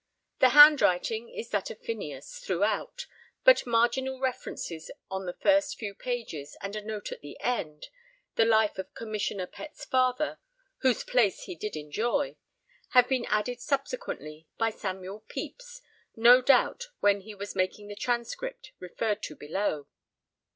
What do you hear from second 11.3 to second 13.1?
he did enjoy' have